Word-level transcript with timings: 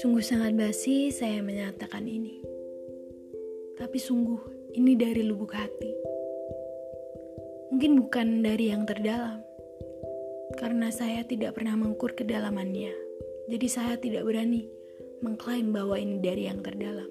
Sungguh 0.00 0.20
sangat 0.20 0.52
basi 0.52 1.08
saya 1.08 1.40
menyatakan 1.40 2.04
ini. 2.04 2.40
Tapi 3.80 3.96
sungguh 3.96 4.70
ini 4.76 4.92
dari 5.00 5.24
lubuk 5.24 5.56
hati. 5.56 5.92
Mungkin 7.72 7.96
bukan 8.04 8.44
dari 8.44 8.68
yang 8.68 8.84
terdalam. 8.84 9.40
Karena 10.60 10.92
saya 10.92 11.24
tidak 11.24 11.56
pernah 11.56 11.80
mengukur 11.80 12.12
kedalamannya. 12.12 12.92
Jadi 13.48 13.66
saya 13.72 13.96
tidak 13.96 14.28
berani 14.28 14.68
mengklaim 15.24 15.72
bahwa 15.72 15.96
ini 15.96 16.20
dari 16.20 16.44
yang 16.44 16.60
terdalam. 16.60 17.08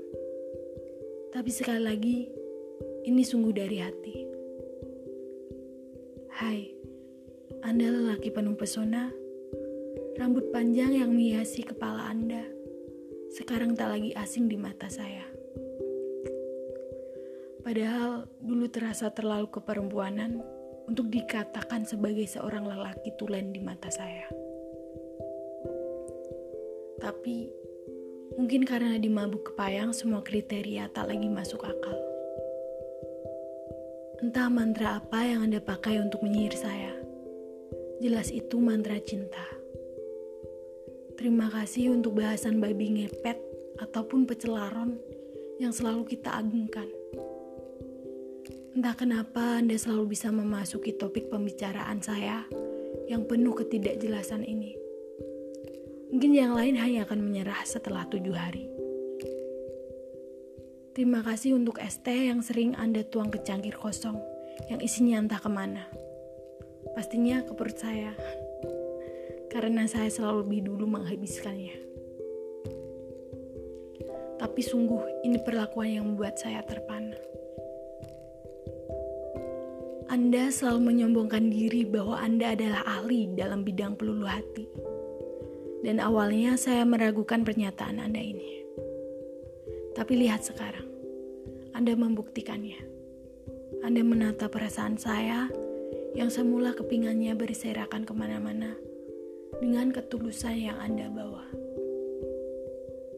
Tapi 1.34 1.50
sekali 1.50 1.82
lagi, 1.82 2.18
ini 3.10 3.22
sungguh 3.26 3.54
dari 3.54 3.78
hati. 3.82 4.16
Hai, 6.38 6.79
Anda 7.64 7.92
lelaki 7.92 8.32
penuh 8.32 8.56
pesona, 8.56 9.12
rambut 10.16 10.52
panjang 10.52 10.96
yang 10.96 11.12
menghiasi 11.12 11.68
kepala 11.68 12.08
Anda 12.08 12.60
sekarang 13.30 13.78
tak 13.78 13.94
lagi 13.94 14.12
asing 14.18 14.50
di 14.50 14.58
mata 14.58 14.90
saya. 14.90 15.22
Padahal 17.62 18.26
dulu 18.42 18.66
terasa 18.66 19.14
terlalu 19.14 19.54
keperempuanan 19.54 20.42
untuk 20.90 21.14
dikatakan 21.14 21.86
sebagai 21.86 22.26
seorang 22.26 22.66
lelaki 22.66 23.14
tulen 23.22 23.54
di 23.54 23.62
mata 23.62 23.94
saya. 23.94 24.26
Tapi 26.98 27.54
mungkin 28.34 28.66
karena 28.66 28.98
di 28.98 29.08
mabuk 29.14 29.54
kepayang 29.54 29.94
semua 29.94 30.26
kriteria 30.26 30.90
tak 30.90 31.14
lagi 31.14 31.30
masuk 31.30 31.62
akal. 31.62 31.98
Entah 34.20 34.52
mantra 34.52 35.00
apa 35.00 35.24
yang 35.24 35.48
Anda 35.48 35.64
pakai 35.64 36.02
untuk 36.02 36.26
menyihir 36.26 36.58
saya. 36.58 36.99
Jelas 38.00 38.32
itu 38.32 38.56
mantra 38.64 38.96
cinta. 39.04 39.44
Terima 41.20 41.52
kasih 41.52 41.92
untuk 41.92 42.16
bahasan 42.16 42.64
babi 42.64 42.96
ngepet 42.96 43.36
ataupun 43.76 44.24
pecelaron 44.24 44.96
yang 45.60 45.76
selalu 45.76 46.08
kita 46.08 46.32
agungkan. 46.32 46.88
Entah 48.72 48.96
kenapa 48.96 49.60
Anda 49.60 49.76
selalu 49.76 50.16
bisa 50.16 50.32
memasuki 50.32 50.96
topik 50.96 51.28
pembicaraan 51.28 52.00
saya 52.00 52.48
yang 53.12 53.28
penuh 53.28 53.52
ketidakjelasan 53.52 54.48
ini. 54.48 54.80
Mungkin 56.16 56.32
yang 56.32 56.56
lain 56.56 56.80
hanya 56.80 57.04
akan 57.04 57.20
menyerah 57.20 57.68
setelah 57.68 58.08
tujuh 58.08 58.32
hari. 58.32 58.72
Terima 60.96 61.20
kasih 61.20 61.60
untuk 61.60 61.84
ST 61.84 62.08
yang 62.08 62.40
sering 62.40 62.80
Anda 62.80 63.04
tuang 63.04 63.28
ke 63.28 63.44
cangkir 63.44 63.76
kosong 63.76 64.16
yang 64.72 64.80
isinya 64.80 65.20
entah 65.20 65.44
ke 65.44 65.52
mana. 65.52 65.84
Pastinya 66.96 67.44
ke 67.44 67.52
perut 67.56 67.76
saya 67.76 68.16
karena 69.50 69.90
saya 69.90 70.08
selalu 70.08 70.46
lebih 70.46 70.62
dulu 70.72 70.86
menghabiskannya. 70.88 71.76
Tapi 74.40 74.62
sungguh 74.64 75.28
ini 75.28 75.36
perlakuan 75.44 75.90
yang 75.92 76.06
membuat 76.08 76.40
saya 76.40 76.64
terpana. 76.64 77.18
Anda 80.10 80.50
selalu 80.50 80.90
menyombongkan 80.90 81.54
diri 81.54 81.86
bahwa 81.86 82.18
Anda 82.18 82.56
adalah 82.56 82.82
ahli 82.88 83.30
dalam 83.36 83.62
bidang 83.62 83.94
pelulu 84.00 84.26
hati. 84.26 84.66
Dan 85.84 86.00
awalnya 86.02 86.56
saya 86.58 86.88
meragukan 86.88 87.46
pernyataan 87.46 88.02
Anda 88.02 88.20
ini. 88.20 88.64
Tapi 89.94 90.14
lihat 90.18 90.48
sekarang, 90.48 90.88
Anda 91.76 91.94
membuktikannya. 91.94 92.80
Anda 93.86 94.02
menata 94.02 94.50
perasaan 94.50 94.98
saya 94.98 95.46
yang 96.18 96.34
semula 96.34 96.74
kepingannya 96.74 97.38
berserakan 97.38 98.02
ke 98.02 98.14
mana-mana 98.18 98.74
dengan 99.62 99.94
ketulusan 99.94 100.58
yang 100.58 100.78
Anda 100.82 101.12
bawa. 101.12 101.46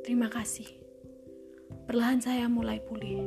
Terima 0.03 0.27
kasih. 0.27 0.67
Perlahan 1.87 2.19
saya 2.19 2.51
mulai 2.51 2.83
pulih 2.83 3.23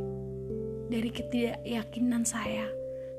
dari 0.92 1.08
ketidakyakinan 1.08 2.28
saya 2.28 2.68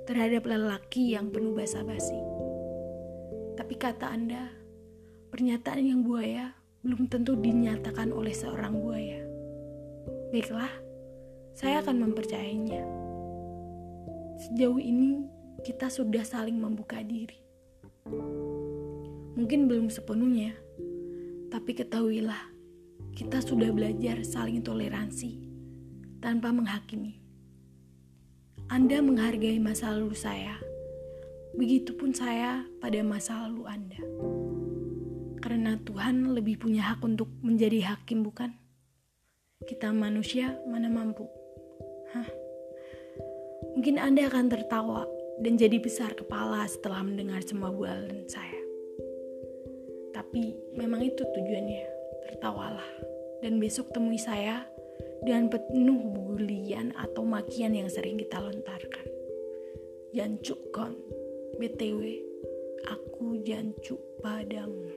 terhadap 0.05 0.45
lelaki 0.45 1.17
yang 1.17 1.33
penuh 1.33 1.57
basa-basi. 1.57 2.17
Tapi 3.57 3.73
kata 3.79 4.11
Anda, 4.11 4.53
pernyataan 5.33 5.81
yang 5.81 6.05
buaya 6.05 6.53
belum 6.85 7.09
tentu 7.09 7.33
dinyatakan 7.33 8.13
oleh 8.13 8.35
seorang 8.35 8.77
buaya. 8.77 9.25
Baiklah, 10.29 10.69
saya 11.57 11.81
akan 11.81 12.05
mempercayainya. 12.05 12.83
Sejauh 14.35 14.77
ini 14.77 15.34
kita 15.65 15.89
sudah 15.89 16.21
saling 16.21 16.61
membuka 16.61 17.01
diri. 17.01 17.41
Mungkin 19.33 19.65
belum 19.65 19.89
sepenuhnya, 19.89 20.53
tapi 21.49 21.73
ketahuilah, 21.73 22.53
kita 23.17 23.41
sudah 23.41 23.73
belajar 23.73 24.21
saling 24.21 24.61
toleransi 24.61 25.41
tanpa 26.21 26.53
menghakimi. 26.53 27.17
Anda 28.69 29.01
menghargai 29.01 29.57
masa 29.57 29.89
lalu 29.97 30.13
saya, 30.13 30.53
begitupun 31.57 32.13
saya 32.13 32.61
pada 32.77 33.01
masa 33.01 33.49
lalu 33.49 33.65
Anda. 33.65 34.01
Karena 35.41 35.81
Tuhan 35.81 36.37
lebih 36.37 36.61
punya 36.61 36.93
hak 36.93 37.01
untuk 37.01 37.33
menjadi 37.41 37.97
hakim, 37.97 38.21
bukan? 38.21 38.53
Kita 39.65 39.89
manusia 39.89 40.61
mana 40.69 40.93
mampu? 40.93 41.25
Hah? 42.13 42.29
Mungkin 43.73 43.97
Anda 43.97 44.29
akan 44.29 44.45
tertawa 44.45 45.09
dan 45.39 45.59
jadi 45.59 45.77
besar 45.83 46.15
kepala 46.15 46.63
setelah 46.63 47.03
mendengar 47.03 47.43
semua 47.43 47.71
bualan 47.71 48.23
saya. 48.27 48.61
Tapi 50.15 50.55
memang 50.75 51.03
itu 51.03 51.23
tujuannya, 51.27 51.85
tertawalah. 52.27 52.91
Dan 53.43 53.59
besok 53.59 53.91
temui 53.91 54.17
saya 54.17 54.63
dengan 55.21 55.51
penuh 55.51 55.99
bulian 56.15 56.95
atau 56.95 57.27
makian 57.27 57.75
yang 57.75 57.91
sering 57.91 58.15
kita 58.15 58.39
lontarkan. 58.39 59.05
Jancuk 60.15 60.71
kon, 60.71 60.95
BTW, 61.59 62.23
aku 62.87 63.43
jancuk 63.43 63.99
padamu. 64.23 64.87